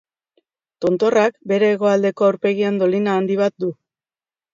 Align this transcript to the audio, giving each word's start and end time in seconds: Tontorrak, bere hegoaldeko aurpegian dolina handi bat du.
Tontorrak, 0.85 1.35
bere 1.51 1.69
hegoaldeko 1.73 2.27
aurpegian 2.29 2.81
dolina 2.85 3.15
handi 3.19 3.37
bat 3.43 3.55
du. 3.65 3.71